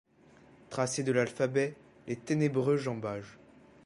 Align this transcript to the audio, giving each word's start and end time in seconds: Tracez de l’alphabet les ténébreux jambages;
Tracez 0.71 1.03
de 1.03 1.11
l’alphabet 1.11 1.75
les 2.07 2.15
ténébreux 2.15 2.75
jambages; 2.75 3.37